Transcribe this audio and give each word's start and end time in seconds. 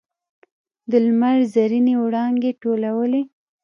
د 0.91 0.91
لمر 1.05 1.37
زرینې 1.53 1.95
وړانګې 2.03 2.51
ټولولې. 2.61 3.21